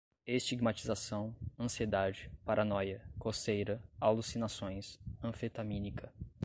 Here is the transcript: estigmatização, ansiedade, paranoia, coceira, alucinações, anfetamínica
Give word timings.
estigmatização, 0.25 1.35
ansiedade, 1.59 2.31
paranoia, 2.43 3.07
coceira, 3.19 3.79
alucinações, 3.99 4.99
anfetamínica 5.21 6.11